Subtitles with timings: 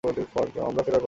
[0.03, 0.91] আমরা ফেরার পথে।